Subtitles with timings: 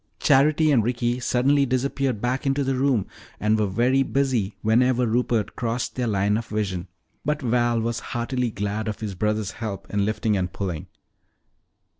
[0.19, 3.05] Charity and Ricky suddenly disappeared back into the room
[3.39, 6.87] and were very busy whenever Rupert crossed their line of vision,
[7.23, 10.87] but Val was heartily glad of his brother's help in lifting and pulling.